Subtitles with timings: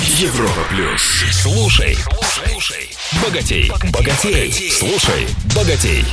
[0.00, 1.02] Европа плюс.
[1.30, 2.90] Слушай, слушай,
[3.22, 6.04] богатей, богатей, слушай, богатей.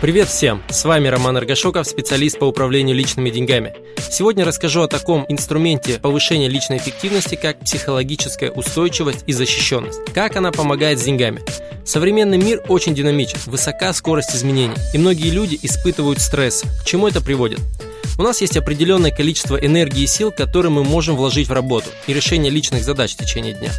[0.00, 0.60] Привет всем!
[0.68, 3.76] С вами Роман Аргашоков, специалист по управлению личными деньгами.
[4.10, 10.00] Сегодня расскажу о таком инструменте повышения личной эффективности, как психологическая устойчивость и защищенность.
[10.12, 11.42] Как она помогает с деньгами.
[11.84, 16.64] Современный мир очень динамичен, высока скорость изменений, и многие люди испытывают стресс.
[16.82, 17.60] К чему это приводит?
[18.18, 22.12] У нас есть определенное количество энергии и сил, которые мы можем вложить в работу и
[22.12, 23.72] решение личных задач в течение дня.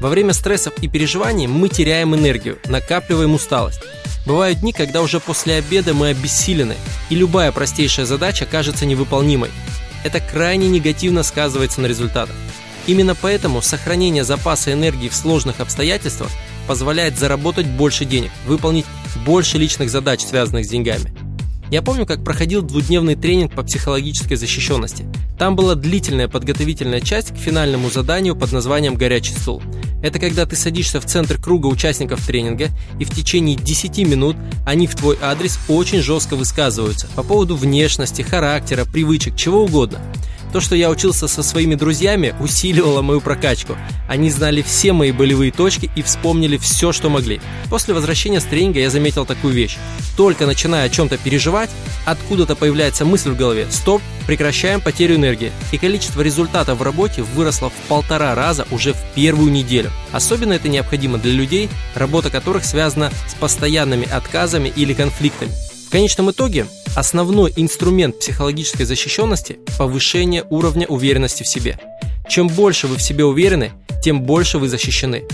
[0.00, 3.80] Во время стрессов и переживаний мы теряем энергию, накапливаем усталость.
[4.24, 6.76] Бывают дни, когда уже после обеда мы обессилены,
[7.10, 9.50] и любая простейшая задача кажется невыполнимой.
[10.04, 12.34] Это крайне негативно сказывается на результатах.
[12.86, 16.30] Именно поэтому сохранение запаса энергии в сложных обстоятельствах
[16.66, 18.86] позволяет заработать больше денег, выполнить
[19.24, 21.12] больше личных задач, связанных с деньгами.
[21.72, 25.06] Я помню, как проходил двухдневный тренинг по психологической защищенности.
[25.38, 29.62] Там была длительная подготовительная часть к финальному заданию под названием «Горячий стул».
[30.02, 32.68] Это когда ты садишься в центр круга участников тренинга,
[33.00, 38.20] и в течение 10 минут они в твой адрес очень жестко высказываются по поводу внешности,
[38.20, 39.98] характера, привычек, чего угодно–
[40.52, 43.76] то, что я учился со своими друзьями, усиливало мою прокачку.
[44.06, 47.40] Они знали все мои болевые точки и вспомнили все, что могли.
[47.70, 49.78] После возвращения с тренинга я заметил такую вещь.
[50.16, 51.70] Только начиная о чем-то переживать,
[52.04, 55.52] откуда-то появляется мысль в голове «Стоп, прекращаем потерю энергии».
[55.72, 59.90] И количество результатов в работе выросло в полтора раза уже в первую неделю.
[60.12, 65.50] Особенно это необходимо для людей, работа которых связана с постоянными отказами или конфликтами.
[65.92, 71.78] Конечном итоге Основной инструмент психологической защищенности– повышение уровня уверенности в себе.
[72.28, 73.72] Чем больше вы в себе уверены,
[74.02, 75.24] тем больше вы защищены.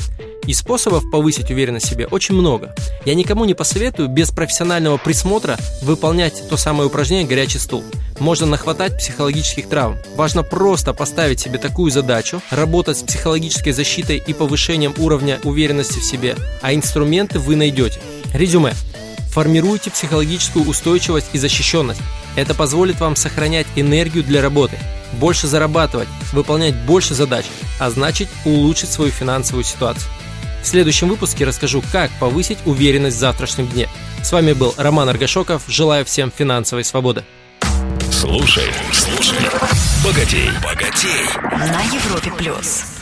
[0.46, 2.76] И способов повысить уверенность в себе очень много.
[3.04, 7.82] Я никому не посоветую без профессионального присмотра выполнять то самое упражнение «горячий стул».
[8.20, 9.96] Можно нахватать психологических травм.
[10.14, 16.04] Важно просто поставить себе такую задачу, работать с психологической защитой и повышением уровня уверенности в
[16.04, 18.00] себе, а инструменты вы найдете.
[18.32, 18.74] Резюме.
[19.30, 22.00] Формируйте психологическую устойчивость и защищенность.
[22.36, 24.78] Это позволит вам сохранять энергию для работы,
[25.12, 27.44] больше зарабатывать, выполнять больше задач,
[27.78, 30.10] а значит улучшить свою финансовую ситуацию.
[30.62, 33.88] В следующем выпуске расскажу, как повысить уверенность в завтрашнем дне.
[34.22, 35.62] С вами был Роман Аргашоков.
[35.68, 37.24] Желаю всем финансовой свободы.
[38.10, 39.38] Слушай, слушай,
[40.04, 41.28] богатей, богатей.
[41.52, 42.97] На Европе плюс.